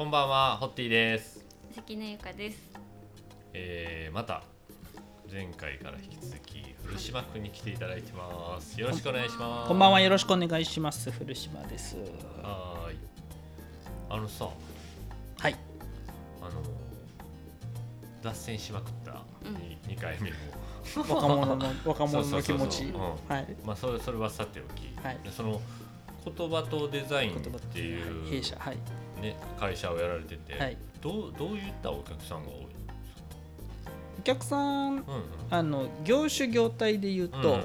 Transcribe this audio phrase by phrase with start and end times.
[0.00, 1.44] こんばんは、ホッティです。
[1.74, 2.56] 関根ゆかです。
[3.52, 4.44] えー、また
[5.30, 8.80] 前回から引き続き古島くんに来ていただいてます。
[8.80, 9.68] よろしくお願いします。
[9.68, 11.10] こんばんはよろしくお願いします。
[11.10, 11.96] 古島です。
[12.42, 12.98] はーい。
[14.08, 14.48] あのさ、
[15.38, 15.56] はい。
[16.40, 16.50] あの
[18.22, 19.54] 脱線しまくったうん。
[19.56, 20.36] に二、回目の。
[21.14, 22.54] 若者の 若者の気持ち。
[22.54, 23.32] そうそうそうそう。
[23.34, 23.56] はい。
[23.66, 25.18] まあそれそれはさておき、はい。
[25.22, 25.60] でその
[26.24, 28.56] 言葉とデザインっ言葉とていう、弊社。
[28.58, 28.78] はい
[29.20, 30.76] ね会社をやられてて、はい。
[31.00, 32.66] どうどういったお客さんが多い？
[34.18, 35.02] お客さんうんうん。
[35.50, 37.64] あの業種業態で言うと、うん。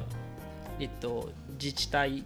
[0.80, 2.24] えっと自治体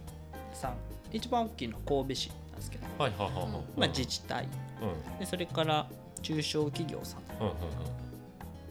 [0.52, 0.74] さん。
[1.12, 3.52] 一番大きいのは神戸市なんですけど、はいはいはいはい。
[3.76, 4.46] まあ、自治体。
[4.80, 5.18] うん。
[5.18, 5.88] でそれから
[6.22, 7.20] 中小企業さん。
[7.40, 7.54] うんうん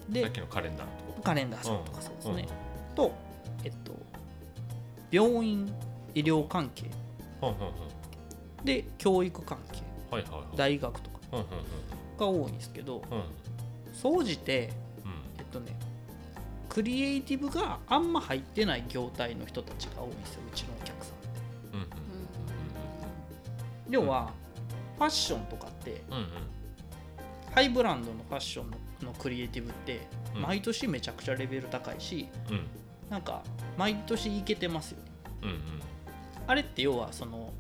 [0.08, 0.14] うん。
[0.14, 1.22] でさっきのカレンダーと？
[1.22, 2.96] カレンダーさんとかそうですね、ん。
[2.96, 3.12] と
[3.66, 3.92] えっと
[5.12, 5.70] 病院
[6.16, 6.90] 医療関係。
[7.42, 7.58] うんうんう
[8.62, 8.66] ん。
[8.66, 10.58] で教育関係はいはいはい。
[10.58, 11.20] 大学とか。
[12.18, 13.02] が多いんですけど
[13.94, 14.70] 総じて
[15.06, 15.12] うん。
[15.38, 15.76] えっとね
[16.68, 21.30] クリエイティブがあんま入ってない業態の人たちが多いんですようちのお客さんって。
[21.74, 21.88] うんうん
[23.90, 24.32] 要は
[24.98, 26.28] ファッションとかってうんうん。
[27.56, 30.42] ハイブランドのファッションののクリエイティブってうん。
[30.42, 32.66] 毎年めちゃくちゃレベル高いしうんうん。
[33.10, 33.42] なんか
[33.78, 35.04] 毎年いけてますよね。
[35.44, 35.58] うんうん。
[36.48, 37.54] あれって要はその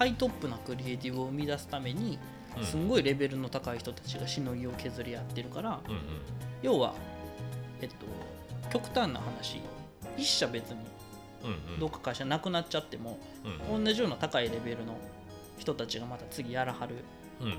[0.00, 2.18] ハイトップなクリエイティブを生み出すために
[2.56, 2.64] うん。
[2.64, 6.00] すんごいレベルの高い人たちがしのぎを削り合ってるからうんうん。
[6.62, 6.94] 要は
[7.82, 7.94] えっと
[8.72, 9.60] 極端な話
[10.16, 10.76] 一社別に
[11.44, 11.80] うんうん。
[11.80, 13.18] どっか会社なくなっちゃっても
[13.72, 14.96] うん同じような高いレベルの
[15.58, 16.94] 人たちがまた次やらはる。
[17.40, 17.54] うんうん。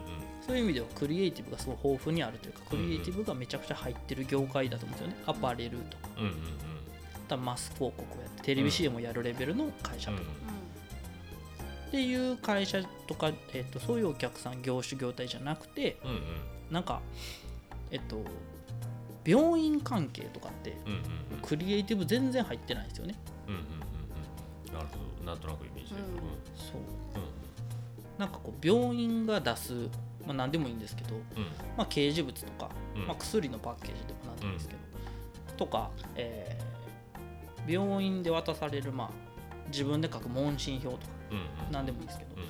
[0.45, 6.09] そういう意味ではクリエイティブがすごい豊富にあるというかクリエイティブがめちゃくちゃ入ってる業界だと思うんですよねアパレルとか。
[6.17, 6.31] うんうん
[7.15, 10.29] あとはマス広告をやってテレビ CM をやるレベルの会社うんとか
[11.91, 16.19] っていう会社とか、えっとそういうお客さん業種業態じゃなくてうんうん。
[16.71, 17.01] なんか
[17.91, 18.21] えっと
[19.25, 21.03] 病院関係とかってうんうんうん。
[21.41, 23.15] クリエイティブ全然入ってないんですよね。
[23.47, 23.65] うんうんうん
[24.69, 24.73] うん。
[24.73, 25.25] なるほど。
[25.25, 26.05] なんとなくイメージできる
[26.55, 26.77] そう。
[26.77, 26.81] う
[27.19, 27.31] ん
[28.17, 29.73] なんかこう病院が出す、
[30.25, 31.21] まあ、何でもいいんですけど、うん。
[31.75, 33.07] まあ、掲示物とか、うん。
[33.07, 34.79] まあ、薬のパッケージでも何でもいいんですけど、
[35.57, 36.71] とか、えー
[37.67, 39.09] 病院で渡される、まあ、
[39.71, 41.45] 自分で書く問診票とかうんうん。
[41.71, 42.43] 何でもいいんですけど、うん。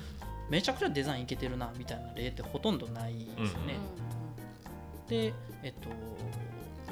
[0.50, 3.76] めちゃくちゃデザインいけてるなみたいな例ってほとんどないですよね。
[5.08, 5.32] で、
[5.62, 5.88] えっと、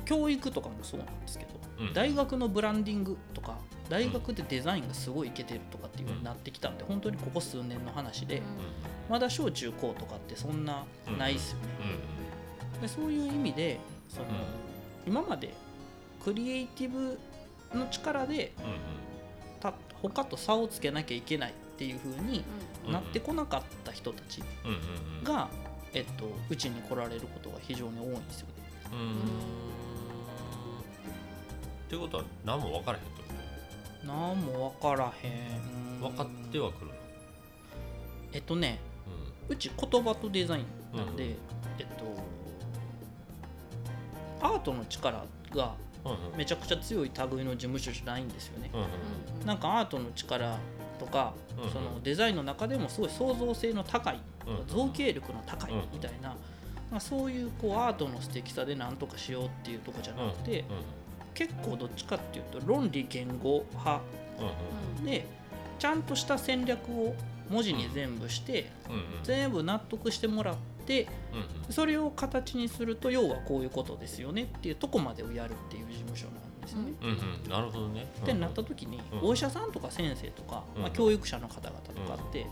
[0.05, 1.61] 教育とかもそうなんですけど、うん
[1.95, 3.57] 大学のブランディングとか
[3.89, 8.43] 大学でデザインがすごいいけてるとかっていう風になってきたんで、本当にここ数年の話で、
[9.09, 10.85] まだ小中高とかってそんな
[11.19, 11.65] ないですよね。
[12.75, 14.35] うんでそういう意味でその、うん。
[15.07, 15.55] 今まで
[16.23, 17.19] クリエイティブ
[17.75, 18.53] の力で
[20.03, 22.43] 他と差をつけなきゃいけないっていう風に
[22.87, 22.93] うん。
[22.93, 24.43] なってこなかった人たち
[25.23, 25.49] が、
[25.93, 28.53] えっと、うちに来られることが非常に多いんですよね。
[28.93, 29.11] うーん。
[29.11, 29.13] っ
[31.91, 33.05] てことは何も分からへん。
[33.05, 33.29] ってこ
[34.07, 36.93] なんも分からへんと分かってはくるの？
[38.33, 38.79] えっとね
[39.49, 41.31] ううち言葉とデザインなんで、うん。
[41.79, 42.05] えっと
[44.47, 45.23] アートの力
[45.55, 45.75] が
[46.37, 48.71] めちゃくちゃ強い類の事務所じゃないんですよね。
[49.45, 50.57] なんかアートの力
[50.99, 51.35] とか、
[51.73, 54.21] そのデザインの中でもすごい創造性の高い、
[54.69, 56.37] 造形力の高いうんみたいな、
[56.91, 60.65] まあ、そういうこうアートの素敵さで何とかしようっていうとこじゃなくて、
[61.35, 64.01] 結構どっちかっていうと論理言語派
[65.05, 65.27] で
[65.79, 67.15] ちゃんとした戦略を
[67.49, 68.71] 文字に全部して、
[69.23, 70.57] 全部納得してもらっ
[71.71, 76.93] それを形にすると要はこういうことですよねっていうとこまでをやるっていう事務所なんですよね。
[77.03, 77.51] うんうん。
[77.51, 78.07] なるほどね。
[78.23, 82.47] ってなった時に、うんお医者さんとか先生とか、うんまあ、教育者の方々とかって、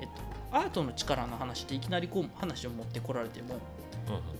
[0.00, 0.08] えっ
[0.50, 3.56] と、アートの力の話でいきなりこう話を持ってこられても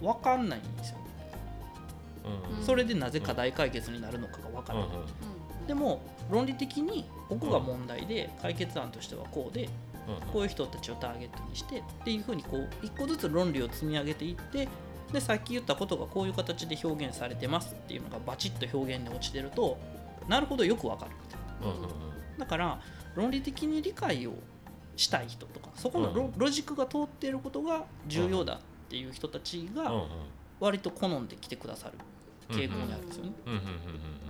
[0.01, 1.05] うん分かんないんですよね。
[2.63, 4.89] それでなぜ課題解決になるのかが分からない。
[5.67, 6.01] でも
[6.31, 9.69] 論理的にここが問題で解決案としてはこうで
[10.33, 14.69] こういう人たちをターゲットにしてっていうふうにこう一個ずつ論理を積み上げていって
[15.13, 19.79] でさっき言ったことがこういう形で表現されてますっていうのがバチッと表現に落ちてると
[20.29, 21.13] なるほどよくわかる
[21.63, 21.89] うんうんうん。
[22.39, 22.81] だから
[23.15, 24.35] 論理的に理解を
[24.97, 28.59] したい人とかそこのロ,、ジックが通っていることが重要だっ
[28.89, 29.93] ていう人たちが
[30.61, 31.99] 割と好んで来てくださる
[32.49, 33.33] 傾向にあるんですよね。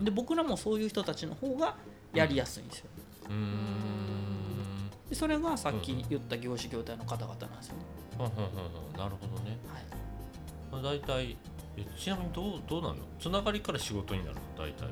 [0.03, 1.77] で僕らもそういう人たちの方が
[2.13, 2.87] やりやすいんですよ。
[3.29, 4.28] うーん
[5.09, 7.85] でそれがさっき言った業種業態の方々なんですよね。
[8.19, 8.35] うんうんうん
[8.93, 8.99] うん。
[8.99, 9.57] なるほどね。
[10.73, 11.37] はい、大体
[11.77, 12.97] えちなみにどうどうなの？
[13.19, 14.41] つながりから仕事になるの？
[14.57, 14.91] 大体は。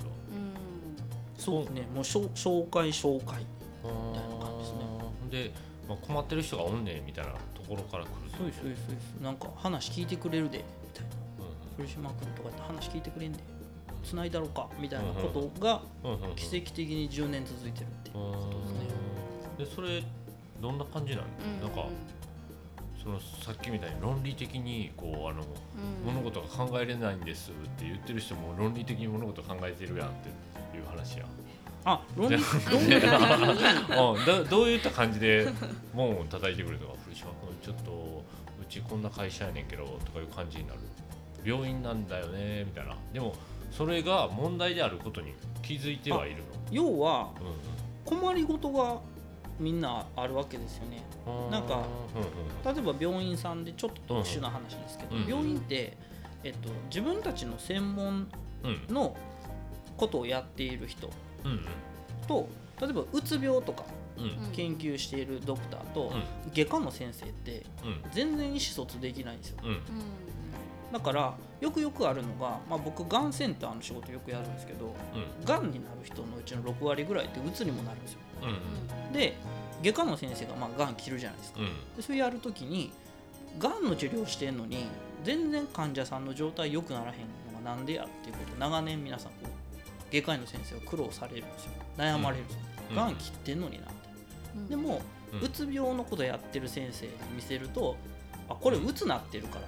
[1.36, 1.82] そうですね。
[1.94, 3.44] もう紹紹介紹介。
[3.84, 4.80] みたいな感じですね。
[5.30, 5.52] で
[5.88, 9.04] まあ、困ってる人がおんねんみたいなところから来るそうですそうですそうです。
[9.22, 10.58] なんか話聞いてくれるで。
[10.58, 11.10] みたいな
[11.76, 13.38] 古島君とかって話聞いてくれんで。
[14.02, 14.68] つないだろうか？
[14.80, 15.82] みたいなことが
[16.36, 18.78] 奇跡的に10年続いてるっていうことですね。
[19.58, 20.02] でそれ
[20.60, 21.88] どんな感じなの、うん、なんか
[23.02, 30.28] そのさっきみたいに論理的にこうあの、うん、物事が考えれないんですって言ってる人も論理的に物事考えてるやんって
[30.76, 31.26] いう話や。
[31.84, 32.36] あ論理
[34.26, 35.48] ど どういった感じで
[35.94, 37.56] 門を叩いてくるのか古島君。
[37.62, 38.24] ちょっと
[38.60, 40.80] うちこんな会社やねんけどとかいう感じになる。
[41.44, 42.96] 病院なんだよねみたいな。
[43.12, 43.36] でも
[43.70, 45.32] それが問題であることに
[45.62, 46.42] 気づいてはいるの。
[46.72, 47.30] 要は、
[48.04, 49.00] 困りごとが
[49.58, 51.02] みんなあるわけですよね。
[51.50, 51.86] なんか、
[52.64, 55.96] 例えば病院さんでちょっと特殊な話ですけど、病院って、
[56.44, 58.28] えっと、自分たちの専門
[58.88, 59.16] の
[59.96, 61.10] ことをやっている人
[62.28, 62.48] と、
[62.80, 63.84] 例えばうつ病とか
[64.52, 66.12] 研究しているドクターと、
[66.54, 67.64] 外科の先生って
[68.12, 69.58] 全然意思疎通できないんですよ、
[70.92, 74.94] だからよくよくあるのが、まあ、僕がんセンターの仕事よくやるんですけど
[75.44, 75.70] が、ん。
[75.70, 79.36] になる人のうちの6割ぐらいってうつにもなるんですよ、うん、で
[79.82, 82.92] 外科の先生がまあがん切るじゃないですか、うん、でそれやるときに
[83.58, 84.86] がんの治療してんのに
[85.24, 87.18] 全然患者さんの状態良くならへん
[87.52, 89.32] のがなんでやっていうこと長年皆さん
[90.10, 91.72] 外科医の先生は苦労されるんですよ。
[91.96, 92.60] 悩まれるんですよ、
[92.94, 93.16] が、ん。
[93.16, 95.02] 切ってんのになって、でも、
[95.42, 97.96] うつ病のことやってる先生に見せると
[98.48, 99.62] あこれうつなってるから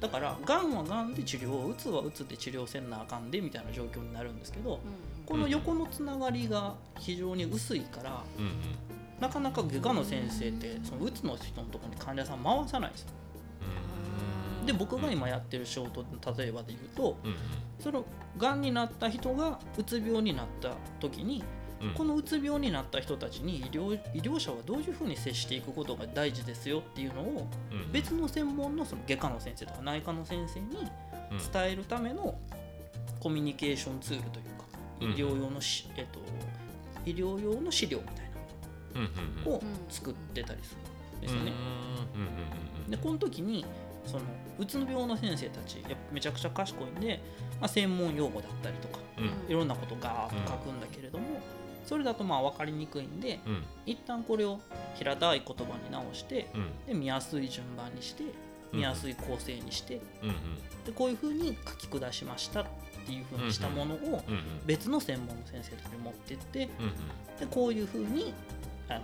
[0.00, 4.80] だからがんはがんで治療うつはうつで治療せんなあかんでみたいな状況になるんですけど、
[5.26, 8.22] この横のつながりが非常に薄いから、
[9.20, 13.02] なかなか外科の先生ってそのうつの人のところに患者さん回さないです。
[13.02, 13.08] よ。
[14.66, 16.04] で僕が今やってる仕事
[16.36, 17.16] 例えばで言うと、
[17.78, 18.04] その
[18.36, 21.42] がんになった人がうつ病になった時に
[21.96, 27.46] このうつ病になった人たちに医療医療者はどういうふうに接していくことが大事ですよっていうのを
[27.90, 30.90] 別の専門のその外科の先生とか内科の先生に
[31.52, 32.38] 伝えるための
[33.18, 34.64] コミュニケーションツールというか
[35.00, 36.20] 医療用のし、えっと、
[37.06, 38.30] 医療用の資料みたい
[38.94, 41.52] なのを作ってたりするんですよね。
[42.88, 43.64] でこの時に
[44.04, 44.24] その
[44.58, 47.22] うつ病の先生たちやめちゃくちゃ賢いんで、
[47.60, 48.98] まあ、専門用語だったりとか、
[49.48, 51.24] いろんなことガーッと書くんだけれども、
[51.90, 54.60] それだとまあ分かりにくいんで、うん、一旦これを
[54.94, 58.22] 平たい言葉に直して、うん、で見やすい順番にして
[58.72, 60.34] 見やすい構成にして、うんうん、
[60.86, 62.66] でこういうふうに書き下しましたっ
[63.04, 64.22] ていうふうにしたものを
[64.66, 66.68] 別の専門の先生とかに持ってって、
[67.40, 68.32] でこういうふうに
[68.88, 69.00] あの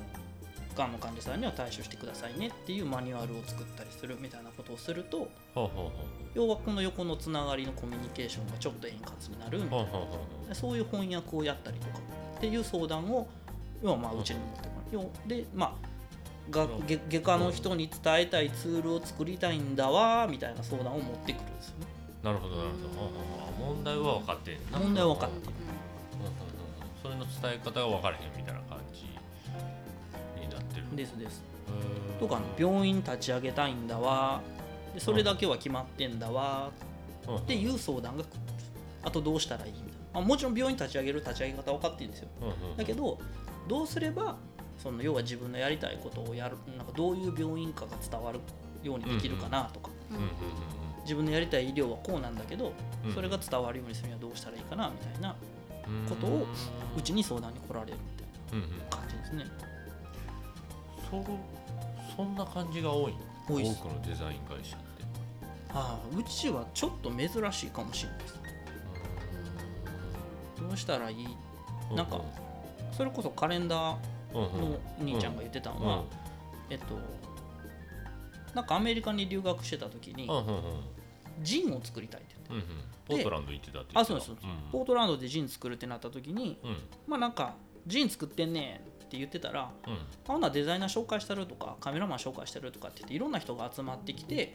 [0.76, 5.28] がんの患者さんには対処してくださいねっていうマニュアルを作ったりするみたいなことをすると
[6.34, 9.78] 要はこの横のつながりのコミュニケーションがちょっと円滑になるみたい
[10.48, 10.54] な。
[10.54, 11.98] そういう翻訳をやったりとか
[12.36, 13.26] っていう相談を
[13.82, 15.86] 要はまあうちに持ってくるでまあ
[16.50, 16.66] が
[17.10, 21.86] 外科の人に伝えたいツールを作りたいんだわみたいな相談を持ってくるんですよね。
[22.22, 23.74] なるほどなるほど。
[23.74, 24.58] 問題は分かってる。
[24.72, 25.52] 問題は分かってる。
[27.02, 29.02] それの伝え方が分からへんみたいな感じ
[30.40, 30.96] になってる。
[30.96, 31.42] ですです。
[32.20, 34.40] とか病院立ち上げたいんだわ
[34.94, 36.70] でそれだけは決まってんだわ
[37.36, 38.32] っていう相談が来る。
[39.02, 39.72] あとどうしたらいい。
[40.16, 43.18] まあ、もちろん病院立ち上げる立ち上げ方分かってるんですよ、うんうん、だけど
[43.68, 44.36] どうすれば
[44.78, 48.40] その要は自分のやりたいことをやるなんかどういう病院かが伝わる
[48.82, 50.16] ようにできるかなとか、うん。
[50.16, 50.22] うん、
[51.02, 52.72] 自分のやりたい医療はこうなんだけど
[53.14, 55.34] それが伝わるようにするにはどうしたらいいかなみたいな
[56.08, 56.46] ことを
[56.96, 57.98] うちに相談に来られる
[58.50, 59.44] みたいな感じですね。
[61.10, 61.24] そ
[62.16, 63.14] そんな感じが多い
[63.48, 64.86] 多い多くのデザイン会社って。
[65.74, 68.45] ああうちはちょっと珍しいかもしれないです。
[70.76, 71.26] したらいい。
[71.94, 72.20] なんか
[72.92, 76.04] それこそカレンダーの兄ちゃんが言ってたのは、
[76.70, 76.84] えっと
[78.54, 80.28] なんかアメリカに留学してた時に、
[81.42, 82.66] ジンを作りたいって言って、
[83.06, 84.30] ポートランド行ってたってあそうです、
[84.72, 86.58] ポートランドでジン作るってなった時に、
[87.06, 87.54] まあなんか
[87.86, 94.54] ジン作ってんねって言ってたら、うん、ほなデザイナー紹介してるとかカメラマン紹介してるとかって言っていろんな人が集まってきて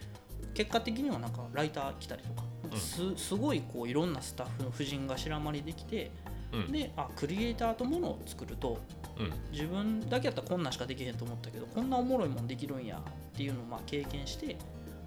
[0.54, 2.44] 結果的にはなんかライター来たりとか
[2.76, 6.12] すすごいこういろんなスタッフの夫人がしらまりできて、
[6.54, 8.80] うん、であクリエイターとものを作ると、
[9.20, 14.58] うん、自分だけやったらこんなんしかできへんと思ったけどこんなおもろいもんできるんやっていうのをまあ経験して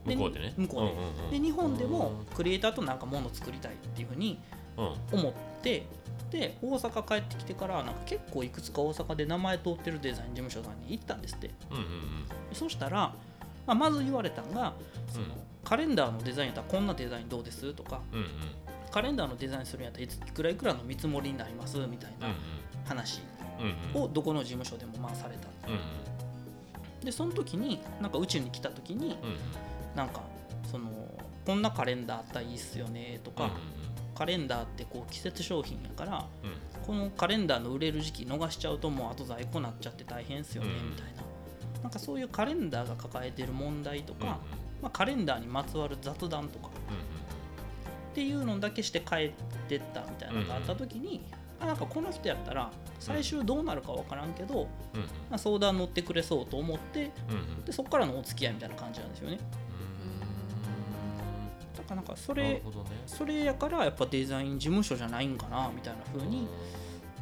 [0.04, 0.54] 向こうでね。
[0.56, 0.92] 向こ
[1.30, 1.38] うで。
[1.38, 4.38] で日本でもクリエイターとなんかもの作りたいっていうふうに
[5.12, 5.32] 思っ
[5.62, 5.87] て、
[6.30, 11.88] で大阪帰ってきてからなんか結構いくつか大阪で名前通ってるデザイン事務所さんに行ったんですって、うんうんうん、
[12.52, 13.14] そしたら、
[13.66, 14.75] まあ、まず言われたのが
[15.09, 15.26] その、
[15.64, 18.26] カレンダーのデザインやったらこんなデザインどうですとか、うんうん、
[18.90, 22.28] カレンダーのデザインするんやったらいくらいくらの見積もりになりますみたいな
[22.85, 23.23] 話
[23.94, 25.76] をどこの事務所でもまあされた、うんう
[27.02, 29.18] ん、でその時になんかうちに来た時に、うんうん。
[29.97, 30.23] なんか
[30.71, 30.90] その
[31.47, 33.50] こんなカレンダーあったらいいっすよねとか、うん
[34.14, 36.50] カレンダーってこう季節商品やからうん。
[36.50, 40.90] うんこのカレンダーの売れる時期逃しちゃうともうあと在庫なっちゃって大変っすよねうん。
[40.90, 41.23] みたいな
[41.84, 44.38] なんかそういうカレンダーが抱えてる問題とか、
[44.80, 49.32] まあ、カレンダーにまつわる雑談とかっていうのだけして帰っ
[49.68, 51.20] てったみたいなのがあった時に、
[51.60, 54.66] あなんかこの人やったら最終どうなるか分からんけど、
[55.28, 57.10] まあ、相談乗ってくれそうと思って
[57.66, 59.38] でそこからのお付き合いみたいな感じなんですよね。
[61.76, 62.62] だからなんかそれ
[63.06, 66.48] それやからやっぱデザイン事務所じゃないんかなみたいな風に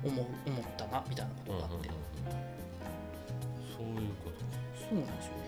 [0.04, 1.90] 思う思ったなみたいなことがあって、
[3.82, 4.46] そういうことか。
[4.78, 5.42] そうなんですよね。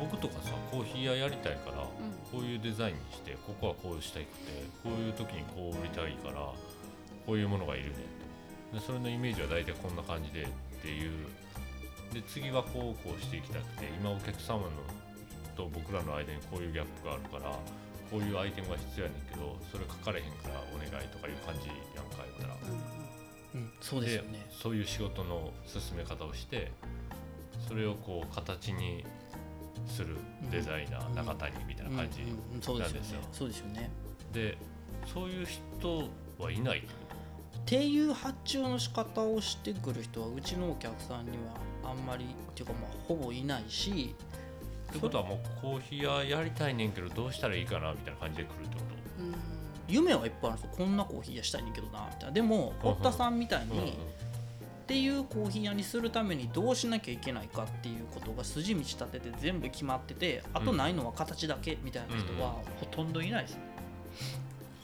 [0.00, 2.10] 僕とかさコーヒー屋やりたいからうん。
[2.32, 6.50] こういうデザインにしてここはこうしたいくてこういう時にこう売りたいから
[7.24, 7.96] こういうものがいるね
[8.72, 10.48] とでそれのイメージは大体こんな感じでっ
[10.82, 11.26] ていう。
[12.12, 14.70] で次はこうこうしていきたくて今お客様の
[15.56, 17.50] と僕らの間にこういうギャップがあるから
[18.10, 22.54] こういうアイテムが必要やねんけどそれ書かれへんからお願いとかいう感じやんか言ったら
[23.56, 23.72] うん。
[23.80, 24.46] そうですよね。
[24.50, 26.70] そういう仕事の進め方をして
[27.66, 29.04] それをこう形に
[29.86, 30.16] する
[30.50, 31.14] デザイナー、うん。
[31.14, 33.20] 中谷みたいな感じ、なんですよ。
[33.32, 33.90] そうですよね。
[34.32, 34.58] で
[35.12, 36.08] そういう人
[36.38, 36.80] はいない？
[36.80, 36.82] っ
[37.64, 41.32] ていう発注の仕方をしてくる人はうちのお客さんに
[41.82, 44.14] はあんまりっていうかまあほぼいないし。
[44.86, 48.95] とってことはもうコーヒー屋やりたいねんけどどうしたらいいかなみたいな感じで来るってこうん
[49.88, 50.76] 夢はいっぱいあるんですよ。
[50.76, 52.30] こんなコーヒー屋したいねんけどなみたいな。
[52.32, 53.94] でも堀田さんみたいと、にっ
[54.86, 63.58] ていうコーヒー屋にするためにどうしなきゃいけないかっていうことが筋道立てて全部決まっててあとないのは形だけみたいな人はほとんどいないです。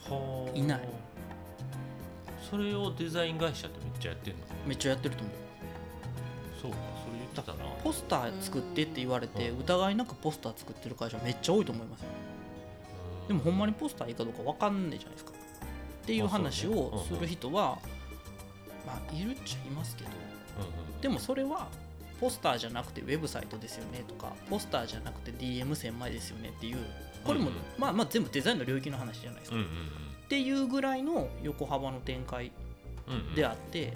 [0.09, 0.57] はあ。
[0.57, 0.81] いない。
[2.49, 4.39] それをデザイン会社ってめっちゃやってんの？
[4.67, 5.35] めっちゃやってると思う。
[6.61, 7.69] そうかそれ言ってたな。
[7.83, 9.59] ポスター作ってって言われてうん。
[9.61, 12.07] 疑いなくポスター作ってる会社めっちゃ多いと思いますよ
[13.27, 15.31] でもほんまにポスターいいかどうか分かんねえじゃないですか。
[16.03, 17.79] っていう話をする人は
[18.85, 20.09] まあいるっちゃいますけど
[21.01, 21.67] でもそれは
[22.19, 26.77] ポスターじゃなくてウェブサイトですよねとかポスターじゃなくて DM1000 枚ですよねっていう
[27.23, 32.51] これも、まあまあ全部デザインの領域の話じゃないですか、っていうぐらいの横幅の展開
[33.35, 33.93] であって、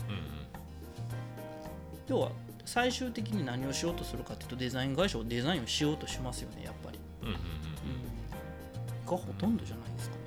[2.07, 2.31] 要は
[2.65, 6.99] 最終的に何をしようとするかっていうとデザイン会社をデザインをしようとしますよねやっぱり、
[9.15, 10.15] ほとんどじゃないですか。
[10.17, 10.21] ね、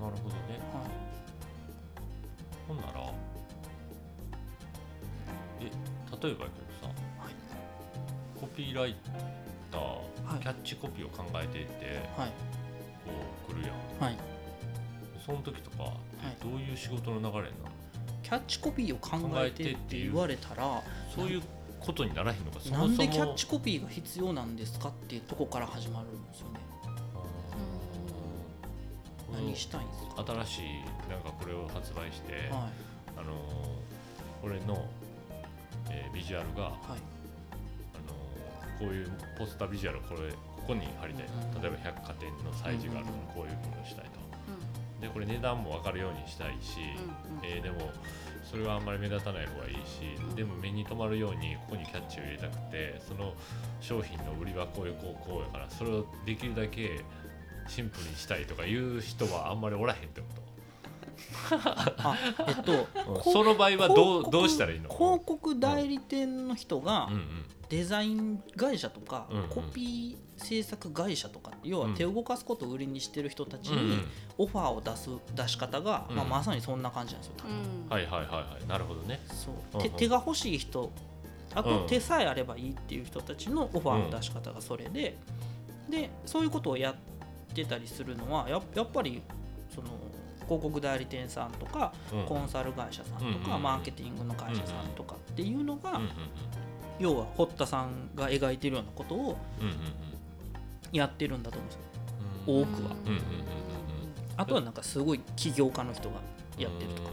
[0.00, 0.40] なるほどね。
[0.74, 0.90] はい。
[2.68, 3.12] ほんなら
[5.60, 7.34] え例えばやけどさ、はい。
[8.40, 8.96] コピーライ
[9.70, 9.98] ター、は
[10.36, 10.40] い。
[10.40, 12.28] キャッチコピーを考えていてはい。
[12.28, 13.12] こ
[13.48, 14.04] う来るやん。
[14.04, 14.16] はい。
[15.24, 15.90] その時とか、い。
[16.42, 17.52] どういう仕事の流れなの？
[18.22, 20.82] キャッチコピーを考えてって言われたら
[21.14, 21.42] そういう
[21.78, 26.06] ことにならへんのかなんでキャッチコピーが必要なんですかっていうとこから始まる
[29.56, 30.24] したいんですか？
[30.44, 32.68] 新しいなんかこれを発売して、は
[33.16, 33.36] あのー
[34.42, 34.86] これの、
[35.90, 36.72] えービジュアルが、いはい。
[37.94, 40.36] あのーこういうポスタービジュアルこれこ
[40.68, 41.26] こに貼りたい。
[41.26, 44.10] うん例えば百貨店のサイズがあるからこういうものをしたいと。
[44.98, 47.90] うでこれ値段も分かるようにしたいし、んうんえーでも
[48.44, 50.34] それはあんまり目立たない方がいいし、うん。
[50.36, 53.34] でも目に留まるようにここにキャッチを入れたくてその
[53.80, 57.00] 商品の売りはこういうこうこうやからそれをできるだけ
[57.68, 60.26] シンプルにしたいとかいう人はあんまりおらへんってこ
[61.98, 62.88] あえっと
[63.32, 64.88] その場合はどうどうしたらいいの？
[64.88, 67.08] 広告代理店の人が
[67.68, 69.48] デザイン会社とかうんうん。
[69.48, 74.04] コピー制作会社とか要は手を動かすことを売りにしてる人たちに
[74.36, 76.30] オファーを出す出し方が、まあ、うん。
[76.30, 77.56] まさにそんな感じなんですよ多分。
[77.56, 77.88] うん。
[77.88, 78.66] はいはいはいはい。
[78.66, 79.20] なるほどね。
[79.28, 79.54] そう。
[79.74, 79.90] うんうん。
[79.90, 80.90] 手手が欲しい人
[81.54, 81.64] あうん。
[81.64, 85.16] と手さえあればいいっていう人たちのオファーの出し方がそれで、
[85.88, 87.15] でそういうことをやって
[87.64, 89.22] たりするのはややっぱり
[89.74, 89.88] その
[90.44, 92.24] 広告代理店さんとか、うん。
[92.24, 93.62] コンサル会社さんとか、うんうんうん。
[93.62, 96.10] マーケティングの会社さんとかっていうのが、うんうん
[96.98, 99.36] 要は堀田さんが描いてるようなことを
[100.92, 101.80] やってるんだと思うんですよ。
[102.46, 102.62] うん。
[102.62, 102.90] 多くは。
[103.04, 103.22] うんうんうんうん
[104.38, 106.16] あとはなんかすごい起業家の人が
[106.58, 107.10] やってるとか、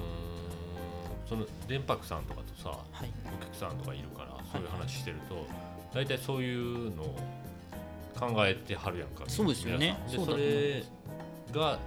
[1.28, 5.48] その電白さんとかとさはい、お客さんとかいるからそういう話してると
[5.94, 7.16] 大体そういうのを
[8.30, 9.98] 考えてはるやんかそうですよね。
[10.12, 10.84] でそれ
[11.54, 11.80] が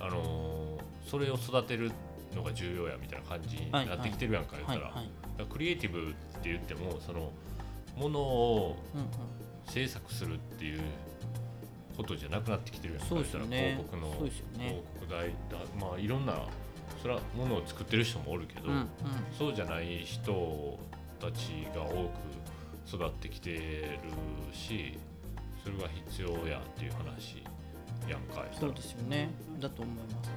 [0.00, 0.64] あのー
[1.06, 1.92] それを育てる
[2.34, 4.74] のが重要やみたいな感じになってきてるやんか言った
[5.38, 6.12] ら,、クリエイティブっ
[6.42, 7.30] て言ってもその
[7.96, 8.76] ものを
[9.68, 10.80] 制作するっていう
[11.96, 13.78] ことじゃなくなってきてるやんかそうですよね。
[13.78, 14.30] 広告のね。
[14.58, 16.34] 広告代だまあいろんな
[17.00, 18.88] それはものを作ってる人もおるけど、うんうん。
[19.38, 20.78] そうじゃない人
[21.20, 22.10] たちが多
[22.88, 23.98] く育ってきてる
[24.52, 24.98] し
[25.64, 27.42] それが必要やっていう話
[28.06, 29.30] やんかいそうですよね。
[29.58, 30.30] だと思います。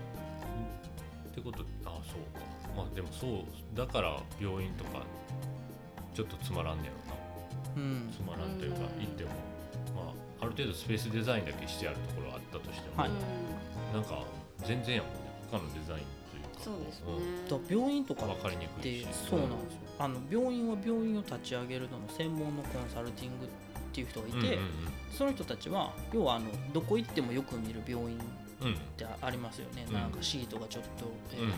[1.27, 2.47] ってことあそうか。
[2.75, 3.43] まあでもそう
[3.75, 5.03] だから病院とか
[6.15, 6.91] ちょっとつまらんねや
[7.75, 8.09] ろな、うん。
[8.09, 9.29] つまらんというか行っても、
[9.93, 13.11] まあ、ある程度スペースデザインだけしてあるところあったとしても、はい。
[13.93, 14.23] なんか
[14.63, 15.19] 全然やもんね。
[15.51, 16.63] 他のデザインというか。
[16.63, 17.11] そうですね。
[17.11, 17.49] ん。
[17.49, 19.07] だから病院とか分かりにくでいし。
[19.29, 19.79] そうなんですよ。
[19.99, 23.66] あの病院は病院を立ち上げるのの専門のコンサルティングって
[24.01, 24.69] いう人がいて、うんうん
[25.17, 28.19] その人たちは要はあのどこ行ってもよく見る病院
[28.61, 28.67] うん。
[28.67, 29.93] うんってありますよね、うん。
[29.93, 31.51] なんかシートがちょっと、えーうん。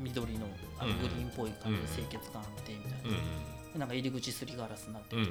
[0.00, 0.46] 緑の
[0.78, 1.94] あのうんグリーンっぽい感じでうん。
[1.94, 5.30] 清潔感あってみたいな、うんでなんか入り口すりガラスになってて、うんうん。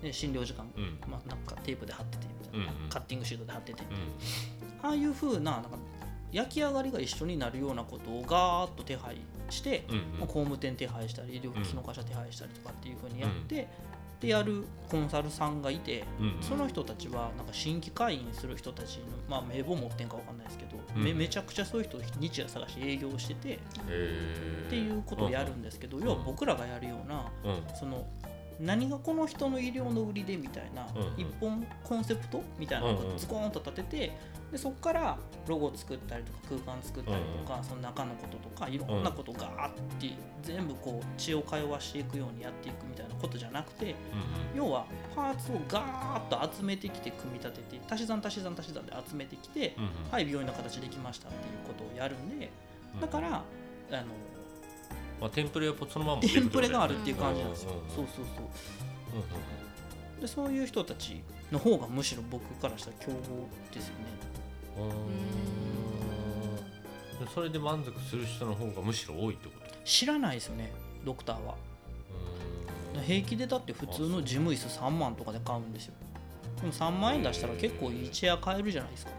[0.00, 0.98] で診療時間、うん。
[1.06, 2.88] まあ、なんかテープで貼っててみたいな、うんうん。
[2.88, 3.88] カッティングシートで貼ってて、うん
[4.84, 5.70] ああいう風ななんか
[6.32, 9.16] 焼き上がりが一緒になるようなことをガーッと手配
[9.50, 13.68] して、うんまあ、工務店手配したり医療機器の会社手配したりとかっていう風にやって、
[14.22, 16.42] でやるコンサルさんがいて、うんうん。
[16.42, 21.04] その人たちはなんか新規会員する人たちの、まあ、名簿持ってんかわかんないですけど、うん。
[21.04, 23.58] めめちゃくちゃそういう人を日夜探して営業してて、っ
[24.70, 27.62] ていうことをやるんですけど、要は僕らがやるようなうん。
[27.74, 28.06] その
[28.60, 31.20] 何がこの人の医療の売りでみたいな、うんうん。
[31.20, 34.12] 一本コンセプトみたいなのをズコーンと立てて、
[34.52, 35.16] でそこから
[35.48, 40.10] ロゴ作ったりとか空間作ったりとか、その中のこととかいろんなことがあって
[40.42, 43.94] 全部こう血を通わしていくようにやっていくみたいなことじゃなくて
[44.54, 44.84] 要は
[45.16, 49.90] パーツをガーッと集めてきて組み立てて足し算足し算足し算で集めてきて、うんうん。
[50.10, 52.50] はい病院の形できましたっていうことをやるんで
[53.00, 54.04] だからあの
[55.20, 57.70] まあ、テンプレはそのままテンプレがあるるっていう感じなんですよ。
[57.70, 57.90] うんうんうん。
[57.90, 58.44] そうそうそう。
[59.14, 59.62] うんうん
[60.22, 64.04] でそういう人たちの方がむしろ僕からしたら競合ですよね。
[64.78, 64.84] う
[67.24, 67.28] ん。
[67.28, 69.74] それで満足する人の方がむしろ多いってこと？
[69.84, 70.72] 知らないですよね
[71.04, 71.54] ドクターは。
[72.94, 73.02] うん。
[73.02, 75.94] 平気でだって普通の事務椅子3万とかで買うんですよ。
[76.60, 79.12] でも3万円出したら結構いいチェア買えるじゃないですか。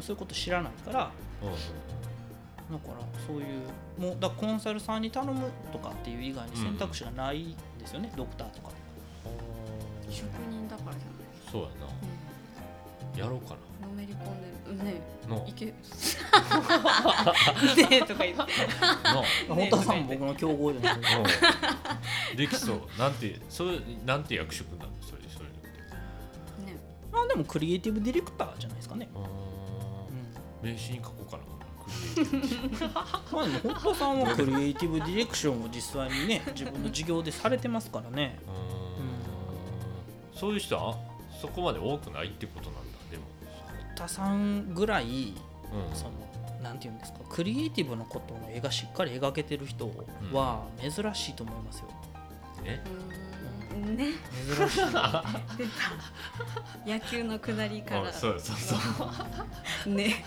[0.00, 1.10] そういうこと知らないから。
[1.42, 1.54] うんうん
[2.70, 2.94] だから
[3.26, 3.44] そういう
[4.00, 8.70] もうだコンサルさんに頼むとかっていう以外に選択肢がないんですよね、ドクターとか。
[10.08, 11.02] 職人だからじゃ
[11.52, 11.74] そうやな。
[11.86, 11.92] な
[13.16, 14.84] い、やろうかうん、のめり込んでる。
[14.84, 15.00] ね。
[15.28, 15.46] なの。
[15.46, 15.66] いけ。
[15.72, 15.74] ね
[17.90, 18.42] えとか言って。
[18.78, 21.00] な本田さんも僕の競合じゃない。
[21.00, 21.18] ですか。
[22.30, 22.36] うん。
[22.36, 22.80] できそう。
[22.98, 25.68] なんてそれなんて役職なのそれそれって。
[26.72, 26.76] ね。
[27.12, 29.08] まあでもクリエイティブディレクターじゃないですかね。
[30.62, 31.42] 名刺に書こうかな
[33.32, 38.38] まあでも本田さんはクリエイティブディレクションを実際にね自分の事業でされてますからね。
[38.46, 40.38] うーん。
[40.38, 40.96] そういう人は
[41.40, 42.91] そこまで多くないってことなん
[44.02, 45.34] 田さんぐらい
[45.72, 45.96] うん。
[45.96, 46.12] その
[46.62, 49.90] なんていうんですかクリエイティブなことの絵がしっかり描けてる人
[50.32, 51.88] は珍しいと思いますよ。
[52.62, 52.80] ね
[53.96, 54.12] ね。
[54.56, 54.80] 珍しい。
[56.88, 58.10] 野球の下りから。
[58.10, 58.76] あそうそうそ
[59.86, 59.90] う。
[59.94, 60.24] ね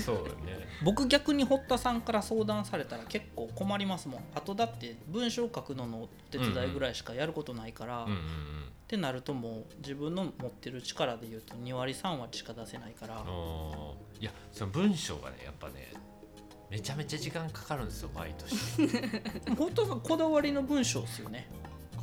[0.00, 0.68] そうだね。
[0.82, 4.24] 僕逆に堀田さんから相談されたら結構困りますもん。
[4.34, 8.18] あとだって文章書くののお手伝いぐらいしかやることないから、っうんうん。
[8.86, 13.22] てなるともう自分の持ってる力で言うと2割3割しか出せないから。
[14.20, 15.92] いやその文章がねやっぱね
[16.70, 18.56] めちゃめちゃ時間かかるんですよ毎年。
[19.56, 21.48] 堀田さんこだわりの文章ですよね。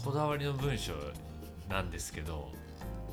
[0.03, 0.93] こだわりの文章
[1.69, 2.51] なんですけど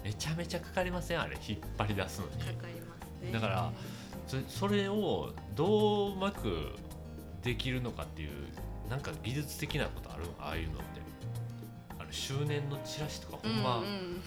[0.05, 1.21] めちゃめちゃかかりません？
[1.21, 2.33] あれ引っ張り出すのに。
[2.33, 2.87] かかります。
[2.87, 2.92] ね
[3.31, 3.73] だから
[4.27, 6.75] そそれをどううまく
[7.43, 8.31] できるのかっていう
[8.89, 11.03] なんか技術的なことあるああいうのって。
[11.99, 14.23] あの周年のチラシとかほんま、うんうん。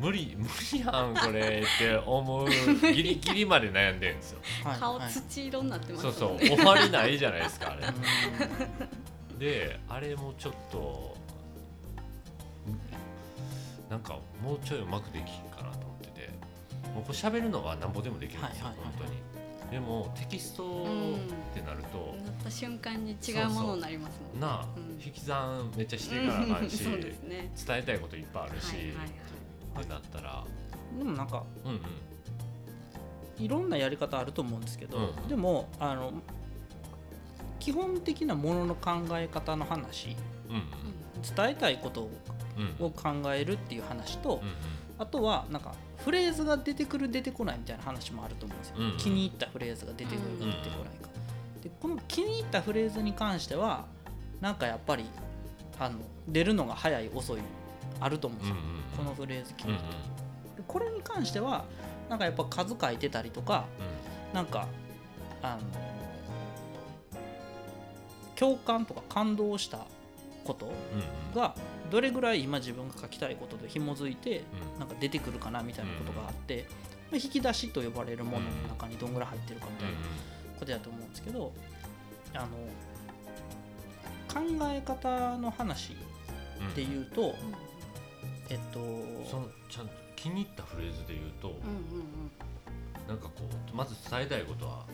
[0.00, 4.40] 無理 無理やんこれって思うギリギリまで悩んでるんですよ。
[4.78, 7.86] 顔土色になってますそうそう終わりないじゃないですかあれ。
[7.86, 7.90] う
[9.34, 11.16] んであれもちょっと
[12.68, 15.49] んなんかもうちょいうまくできんかなと思ってて
[17.00, 19.20] もうこれ喋るのはなんぼでもできるんですよ、はいはいはい本当に。
[19.70, 24.40] でもテキストってなると、なった瞬間に違うものになりますもんね。
[24.40, 25.00] なあ、うん。
[25.02, 26.68] 引き算めっちゃしていかなあかん。
[26.68, 27.52] し、ね。
[27.66, 29.08] 伝えたいこといっぱいあるし、はいはいはい
[29.80, 30.44] ってなったら。
[30.98, 33.44] でもなんかうんうん。
[33.44, 35.28] いろんなやり方あると思うんですけど、うん。
[35.28, 36.12] でもあの
[37.60, 40.39] 基本的なものの考え方の話うん
[41.36, 42.08] 伝えたいこと
[42.80, 45.72] を考えるっていう話と、うんあとはなんか
[46.04, 48.96] フレーズが出てくる出てこないみたいな話もあると思うんですよ、うんうん。
[48.98, 51.08] 気に入ったフレーズが出てくるか出てこないか、
[51.62, 53.86] でこの気に入ったフレーズに関しては
[54.42, 55.06] なんかやっぱり
[55.78, 57.40] あの出るのが早い遅い
[57.98, 59.86] あると思うんですよ、うんうんこのフレーズ気に入った、
[60.58, 61.64] でこれに関しては
[62.10, 63.64] なんかやっぱ数書いてたりとか
[64.34, 64.68] なんか
[65.40, 65.60] あの
[68.36, 69.86] 共感とか感動した
[70.50, 70.72] こと
[71.38, 71.54] が
[71.90, 74.42] どれぐらい今自分が書きたいことで紐づいて
[74.78, 76.66] なんか出てくるかなみたいなことがあって、
[77.10, 79.94] ま引き出しと呼ばれるものの中にどんぐらい入ってるかみたいな
[80.58, 81.52] ことやと思うんですけど
[82.34, 82.46] あの
[84.28, 84.40] 考
[84.72, 87.34] え方の話っていうと、
[88.48, 88.80] えっと
[89.28, 93.32] そのちゃんと気に入ったフレーズで言うと、うんうんうん、なんかこ
[93.72, 94.84] うまず伝えたいことは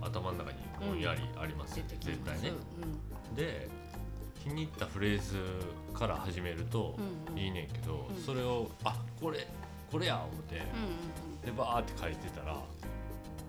[0.00, 2.52] 頭の中にぼんやりありますよね、うん、絶対ね。
[3.30, 3.68] うん、で
[4.42, 5.36] 気に入ったフレーズ
[5.94, 6.96] から始めると
[7.36, 8.16] いいねんけど、うん。
[8.16, 9.46] うん、それをあこれ
[9.90, 10.68] これや思って、うんうんう
[11.36, 12.56] ん、でバーって書いてたら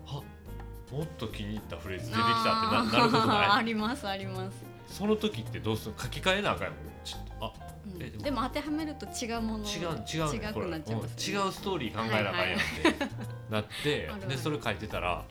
[0.06, 0.22] あ
[0.92, 3.48] もっと気に入ったフレーズ出てきたってなることない？
[3.58, 4.74] ありますあります。
[4.86, 6.78] その時ってどうする書き換えなあかんもん
[7.40, 7.52] あ、
[7.86, 13.06] うん、でも当てはめると違うもの違う違う、ね、違くなっちゃいます、ね、違うストーリー考えなあかんやんって
[13.50, 15.24] なって、 でそれ書いてたら、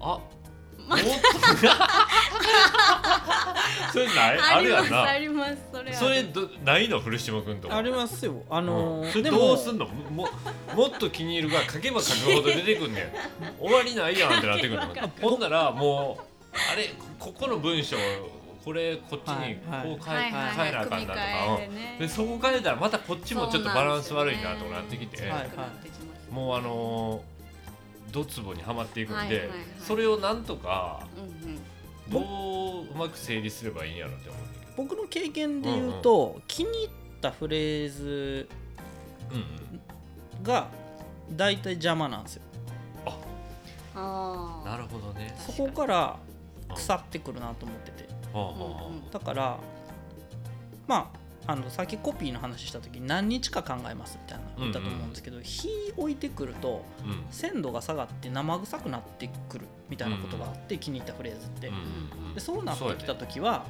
[0.00, 0.18] うん、あ
[0.88, 1.04] もっと
[3.92, 4.38] それない？
[4.38, 5.02] あるやな。
[5.04, 8.42] ありますそれそれどないの古島君とありますよ。
[8.50, 9.86] あのーうん、それどうすんの？
[9.86, 10.28] も
[10.74, 13.12] もっと気に入るが書けば書くほど出てくんねん。
[13.58, 14.94] 終わりないやんってなってくるの。
[15.20, 16.24] ほんならもう
[16.72, 17.96] あれここの文章
[18.64, 21.18] これこっちにこう変え,、変えなあかんなとか、
[21.98, 25.32] でそこ変えたらまたこっちもちょっとバランス悪いなとなってきて、
[26.30, 27.22] もうあの
[28.12, 31.06] ドツボにはまっていくんで、それをなんとか、
[32.08, 32.18] ど
[32.82, 34.42] ううまく整理すればいいんやろって思う
[34.76, 38.48] 僕の経験で言うと、気に入ったフレーズ
[40.42, 40.68] が
[41.32, 42.42] 大体邪魔なんですよ。
[43.94, 45.34] あなるほどね。
[45.38, 46.18] そこから
[46.74, 48.08] 腐ってくるなと思ってて。
[49.12, 49.58] だから
[50.86, 56.84] まああのさっきコピーの話した時に何日か考えますみたいな言ったと思うんですけど、火置いてくると
[57.30, 61.72] 鮮度が下がって生臭くなってくるみたいなことがあって気に入ったフレーズって、
[62.34, 63.66] でそうなってきた時は、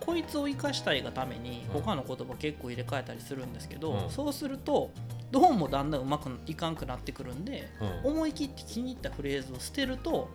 [0.00, 4.90] こいつを生かしたいがために他の言葉結構入れ替えたりするんですけど、そうすると
[5.30, 7.68] どうもだんだんうまくいかんくなってくるんで、
[8.04, 10.30] 思い切って気に入ったフレーズを捨てると、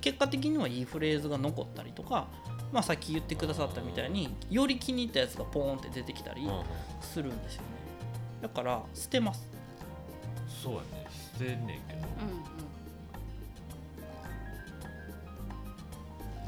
[0.00, 2.28] 結果的にはいいフレーズが残ったりとか
[2.72, 6.48] まあ、さっき言ってくださったみたいにより気に入ったやつがポーンって出てきたり
[7.00, 7.68] するんですよね。
[8.42, 9.46] だから捨てます。
[10.62, 11.06] そうやね。
[11.38, 12.48] 捨てんねんけど、うん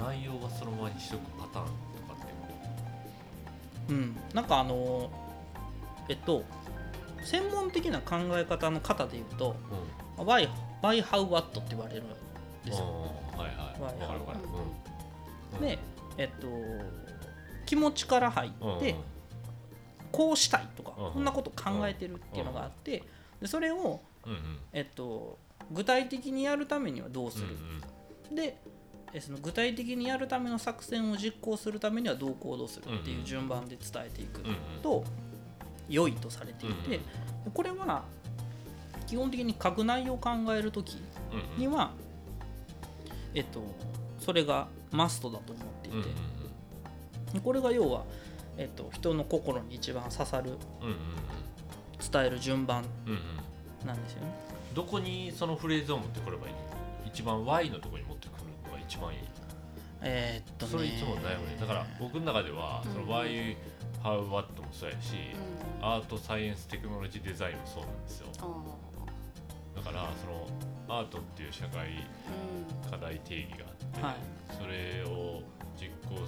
[0.01, 1.71] うん、内容はそのままにしとくパターンと
[2.15, 3.93] かって。
[3.93, 4.17] うん。
[4.35, 5.11] なんかあの
[6.09, 6.45] えっと
[7.25, 9.57] 専門的な考え方の方で言うと、
[10.19, 10.49] うん、Why,
[10.83, 12.09] Why How What って言われるん
[12.65, 12.85] ですよ。
[13.37, 13.81] はいはい。
[15.59, 15.79] ん、で
[16.21, 16.47] えっと、
[17.67, 18.95] 気持ちから入って、
[20.13, 23.03] こうしたいとか、こんなこと考えてるっていうのがあって、
[23.41, 24.01] でそれを、
[24.73, 25.39] えっと、
[25.73, 27.47] 具体的にやるためにはどうする、
[28.35, 28.57] で
[29.21, 33.01] その具体的にやるための作戦を実行するためにはどう行動する？
[33.01, 34.43] っていう順番で伝えていく
[34.83, 35.05] と
[35.89, 37.01] 良いとされていて
[37.53, 38.05] これは
[39.07, 40.99] 基本的に書く内容を考える時
[41.59, 41.91] には
[43.35, 43.63] えっと
[44.21, 46.05] それがマストだと思っていて、うん
[47.35, 48.05] うん、これが要は、
[48.57, 50.97] えっと、人の心に一番刺さる、うんうん、
[52.11, 52.85] 伝える順番
[53.87, 56.55] なんですよね、うんうん、どこにそのフレーズを持ってくればいい
[57.07, 59.21] 一番 Y のところに持ってくるのが一番いい。
[60.03, 61.57] えー、っと、ね、それいつも悩むね。
[61.61, 63.57] だから僕の中ではその Y、
[64.03, 65.15] How What もそうやし、
[65.81, 68.29] うん、アートサイエンステクノロジーデザインもそうなんですよ。
[69.75, 70.47] だからその
[70.89, 72.07] アートっていう社会
[72.91, 73.67] 課題定義が
[74.01, 74.17] はい、
[74.55, 75.43] それを
[75.77, 76.21] 実行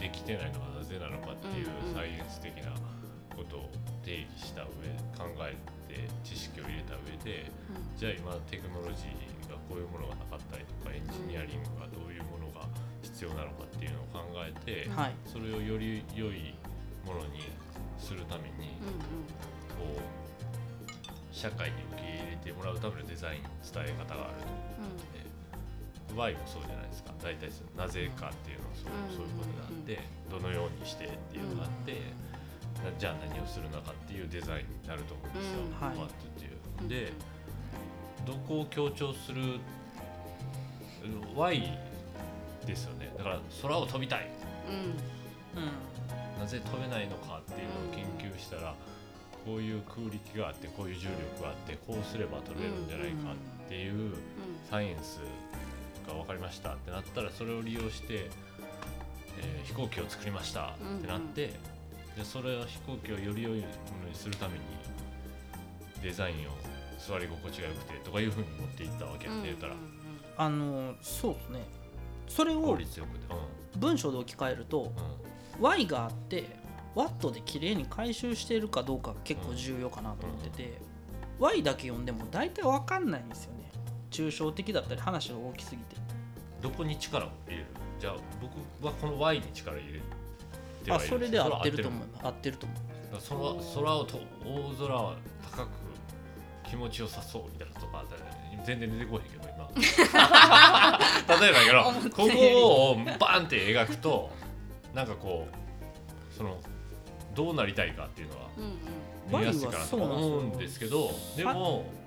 [0.00, 2.72] できてないのはなぜなのかっていうサイエンス的な
[3.34, 3.70] ことを
[4.04, 4.68] 定義した上
[5.16, 5.56] 考え
[5.88, 12.66] て知識を入れた上で、うん、じゃあ今テクノロジーがこういうものがなかったりとかエンジニアリングがどういうものが
[13.02, 16.54] 必要なのかっていうのを考えて、はい、それをより良い
[17.04, 17.48] ものに
[17.98, 18.76] するために、
[19.78, 20.26] こう
[21.32, 25.35] 社会に受け入れてもらうためのデザイン伝え方があると思って、うん、
[26.16, 27.12] Y もそうじゃないですか。
[27.22, 30.00] 大体なぜかっていうのはそう,、そういうことがあって
[30.30, 32.00] どのようにしてっていうのがあって、
[32.98, 35.86] じゃあ何をするのかっていうデザインになると思うんですよ、うん。
[35.86, 36.88] はい、What っていう。
[36.88, 37.12] で
[38.26, 39.60] どこを強調する
[41.34, 41.78] Y
[42.66, 43.12] ですよね。
[43.16, 44.28] だから空を飛びたい、
[44.68, 45.62] うん。
[45.62, 48.74] うん、なぜ飛べないのかっていうのを研究したら、
[49.44, 53.32] こういう空力があってこういう重力があってこうすれば取れるんじゃないか
[53.66, 54.14] っていう
[54.68, 55.20] サイエンス
[56.06, 56.70] が分かりました。
[56.70, 58.30] ってなったらそれを利用して、
[59.38, 60.70] えー、飛行機を作りました。
[60.70, 61.52] ってなって、
[62.16, 63.66] でそれは飛行機をより良いも
[64.02, 64.60] のにするために
[66.02, 66.52] デザインを
[66.98, 69.74] 座り心地が良くてとかいうふうに持っていったわけやって言ったら。
[70.38, 71.60] あのそうですね。
[72.28, 72.78] それを
[73.76, 74.92] 文章で置き換えると、
[75.60, 76.56] Y があって
[76.94, 80.78] ワットで綺麗に回収しているかどうかが結構重要かなと思ってて、
[81.38, 83.55] Y だけ読んでも大体分かんないんですよね
[84.10, 85.96] 抽象的だったり話が大きすぎて。
[86.62, 87.66] どこに力を入れる？
[88.00, 90.00] じゃあ僕はこの Y に力入れ
[90.84, 92.06] てあそれで合ってると思う。
[92.22, 92.78] 合ってると思う。
[93.74, 95.16] 空空をと大空は
[95.50, 95.68] 高く
[96.68, 98.04] 気持ちよさそうみたいなとか
[98.64, 99.68] 全然出てこへんけど今。
[101.40, 104.30] 例えばやけどここをバンって描くと
[104.94, 106.58] なんかこうその
[107.34, 108.48] どうなりたいかっていうのは
[109.28, 112.05] 見やすいかなと思うんですけどでも、えー、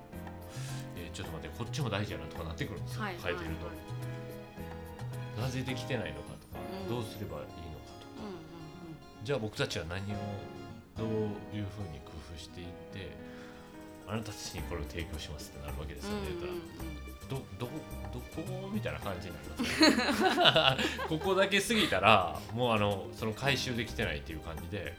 [1.14, 10.16] ちょっと待ってこっちも大事やなとかなってくるんですよ、はい、書いてると、なぜできてないのかとか、うん、どうすればいいのかとか、うんうんうん、じゃあ僕たちは何を
[10.98, 11.08] どう
[11.56, 13.16] いうふうに工夫していって
[14.08, 17.00] あなたたちにこれを提供しますってなるわけですよね、うんうんうん。
[17.30, 17.70] どど
[18.12, 24.96] どこみたいな感じになります、 ここだけ過ぎたらもうあのその回収できてないっていう感じで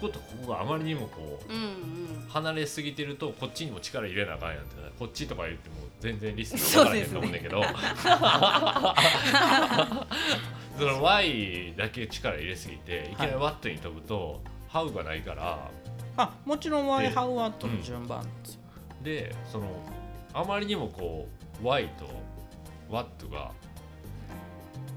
[0.00, 7.66] こことここがあまりにもこう、うんうん、離れすぎてるとこっちにも力入れなあかんやんってこっちとか言っても全然リスク分からへんと思うんだけど、ね、
[10.78, 15.70] その Y だけ力入れすぎていきなりワットに飛ぶと、ハウがないから。
[16.16, 18.60] あもちろん Y ハウワットの順番ですよ、
[18.98, 19.66] うん、でその
[20.34, 21.28] あまりにもこ
[21.62, 22.06] う Y と
[22.90, 23.52] Watt が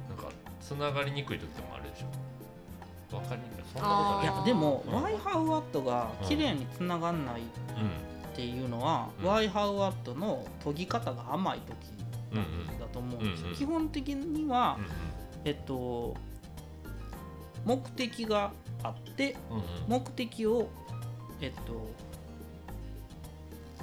[0.09, 2.30] なんかつながりにくい時もあるでしょ
[3.15, 3.63] わかりにくい。
[3.73, 4.23] そんなことない。
[4.23, 7.43] いやでも、うん、Y ハウワットが綺麗につながんないっ
[8.35, 14.91] ていうのは、うん、Y ハウワットの研ぎ方が甘い時だと思うんですよ、うんうん、基本的には、うんうん、
[15.45, 16.15] えっと
[17.65, 18.51] 目的が
[18.83, 20.69] あって、うんうん、目的を
[21.41, 21.87] えっと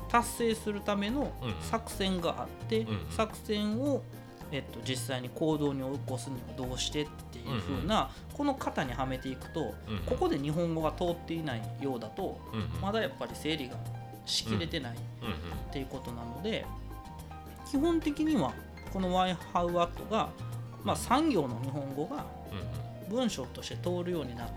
[0.08, 4.02] 達成するための作戦があって、うんうん、作戦を
[4.50, 13.76] えっと、実際に行動に起こすにはどうしてっていうふうな、うんうん、この型にはめていくと、うんうん、ここで日本語が通っていないようだと、うんうん、まだやっぱり整理が
[14.24, 16.64] しきれてないっていうことなので、
[17.70, 18.52] 基本的には
[18.92, 20.30] この y h o w a t が、
[20.84, 22.24] まあ、産業の日本語が
[23.10, 24.48] 文章として通るようになっ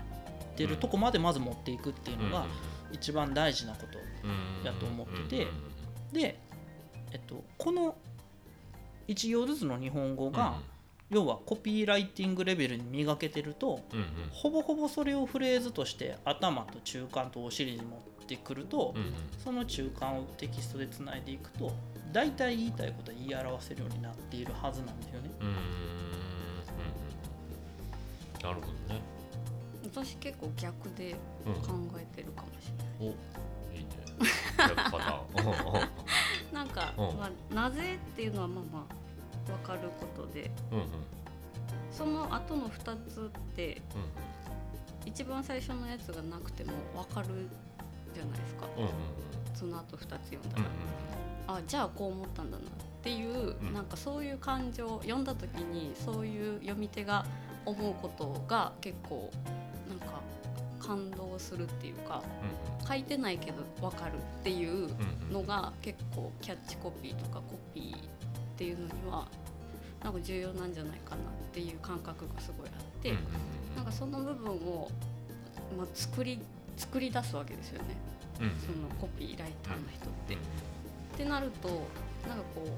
[0.56, 2.46] てるとこまでまず持っていくっていうのが
[2.90, 3.98] 一番大事なこと
[4.66, 5.46] やと思ってて
[6.12, 6.38] で、
[7.12, 7.94] えっと、この
[9.08, 10.60] 1行ずつの日本語が、
[11.10, 19.12] 要はコピーライティングレベルに磨けてると、うんうん、ほぼほぼそれをフレーズとして頭と中間とお尻に持ってくると、うんうん、
[19.44, 21.72] その中間をテキストでつないでいくと
[22.12, 25.30] 大体言いたいことは言い表せるようになっているはずなんですよね。
[25.40, 25.54] うんうん
[28.42, 29.00] なるほどね。
[29.84, 31.12] 私結構逆で
[31.44, 32.86] 考えてるかもしれない。
[33.00, 33.10] うん、お
[33.72, 33.88] いいね。
[34.58, 35.88] 逆パターン。
[36.62, 40.86] なんか、まあ、なぜっていうのはまあまあ分かることで、うんうん、
[41.90, 43.82] その後の2つって、
[45.02, 47.48] うん、一番最初のやつがなくても分かる
[48.14, 48.90] じゃないですか、うんうん、
[49.54, 50.62] その後2つ読んだら、
[51.48, 52.68] うんうん、あじゃあこう思ったんだなっ
[53.02, 57.26] ていう、うん、なんかそういう感情読んだ時にそういう読み手が
[57.66, 59.32] 思うことが結構
[60.82, 62.22] 感動するっていうか、
[62.80, 64.90] うん、書いてないけど分かるっていう
[65.30, 68.00] のが結構キャッチコピーとかコピーっ
[68.56, 69.28] ていうのには
[70.02, 71.18] なんか重要なんじゃないかなっ
[71.52, 74.90] ていう感覚がすごいあって、うん、なんかその部分を、
[75.78, 76.40] まあ、作り
[76.76, 77.96] 作り出すわけですよね、
[78.40, 80.34] うん、そのコピーライターの人って。
[80.34, 81.68] ってなると
[82.26, 82.68] なんかこう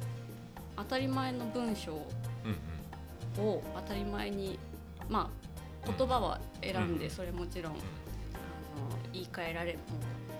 [0.77, 2.11] 当たり前の文章を
[3.38, 4.59] 当たり前に
[5.09, 5.54] まあ
[5.87, 7.81] 言葉は選んで、それもちろん、あの
[9.12, 9.79] 言い換えられも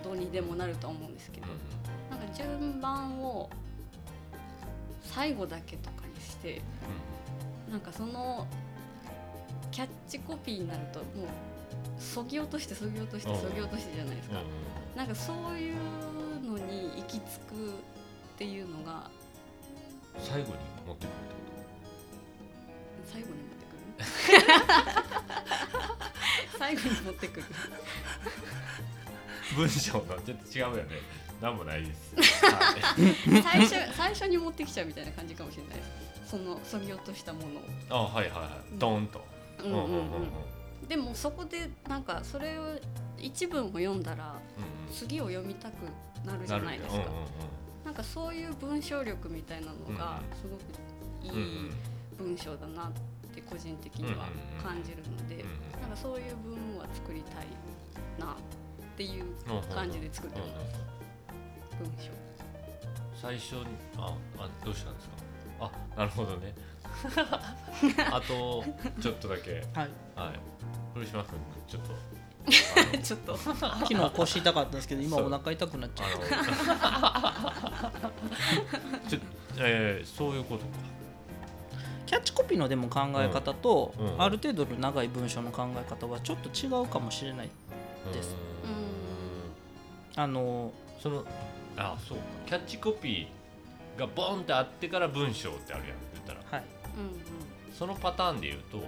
[0.03, 1.47] どうにでもなると思うんですけど、
[2.09, 3.49] なんか順番を
[5.01, 6.61] 最後だけとかにして、
[7.69, 8.47] なんかその
[9.71, 11.27] キャッチコピーになるともう
[11.99, 14.41] そぎ落としてそぎ落としてそぎ落としてじゃないですか、
[14.95, 15.75] なんかそういう
[16.43, 19.09] のに行き着くっていうのが
[20.19, 20.53] 最後に
[20.87, 21.15] 持ってくる
[23.05, 25.03] 最後に持ってくる？
[26.57, 27.45] 最後に持ってくる。
[29.55, 30.99] 文章がちょっと違うよね。
[31.41, 32.15] 何もないです、
[32.45, 36.31] はい、 最初最初に持ってきちゃうみたいな感じかもしれないです。
[36.31, 37.41] そのそぎ落としたも
[37.89, 38.07] のを。
[38.09, 38.79] あはいはいはい。
[38.79, 39.23] ドンと、
[39.59, 39.65] うん。
[39.65, 42.79] うんうんうん、でもそこでなんかそれを
[43.17, 45.73] 一文を読んだら、うん、次を読みたく
[46.25, 47.15] なるじゃないですか、うんうんうん、
[47.85, 51.71] なんかそういう文章力みたいなのがすごくいい
[52.17, 53.01] 文章だなって
[53.41, 54.27] 個人的には
[54.63, 55.43] 感じるので、
[55.81, 57.47] なんかそういう文は作りたい
[58.19, 58.35] なっ
[58.97, 59.25] ていう
[59.73, 60.51] 感じで作ってます、
[61.77, 62.11] 文章
[63.21, 63.65] 最初に
[63.97, 65.15] ああどうしたんですか
[65.59, 66.53] あなるほどね
[68.11, 68.63] あと
[69.01, 69.63] ちょっとだけはい、
[70.15, 70.39] はい、
[70.93, 72.15] 古島君ちょっと
[73.01, 76.09] ちょっと昨日腰痛かったんですけど今お腹痛くなっちゃう
[79.09, 79.19] ちょ、
[79.57, 80.71] えー、そういうことか
[82.05, 84.13] キャッチコピーのでも考え方と、うん。
[84.13, 87.49] うん、ある程度の長い文章の考え方はちょっと違うかもしれない
[88.13, 88.35] です。
[90.15, 91.25] あのその
[91.77, 92.23] あそうか。
[92.45, 96.39] キャッチコピーがボンってあってから文章ってあるやん言ったら。
[96.49, 96.63] はい、
[96.97, 98.85] うんうん、そのパターンで言うと、うん、っ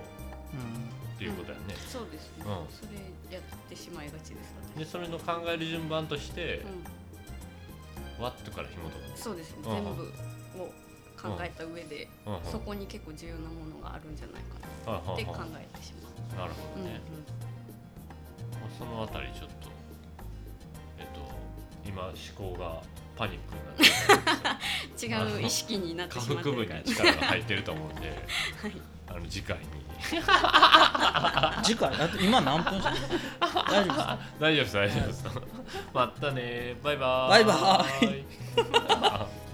[1.18, 6.64] ていうことやね、そうですね、うん、それやってしまいがちですでそれの考える順番として、
[8.18, 9.20] うん、ワットから紐解く。
[9.20, 9.90] そうですね、全部
[10.64, 10.72] を
[11.22, 12.08] 考えた上で、
[12.44, 16.18] そこに結構重要なものがあるんじゃないかなって考えてしまう。
[16.38, 19.70] なるほどね、うんうん、そのあたりちょっと
[21.00, 21.22] えっと
[21.88, 22.14] 今思
[22.54, 22.84] 考が
[23.16, 24.58] パニックになっ
[25.00, 25.06] て
[25.38, 28.10] 違う意識になってしまってるから、ね、下腹部に力が入ってると思うんで、
[28.62, 29.64] はい、あの次回に。
[31.64, 31.92] 次回？
[32.22, 35.26] 今何分大丈夫です大丈夫です大丈夫です。
[35.92, 37.44] またねバイバイ。
[37.44, 39.47] バイバイ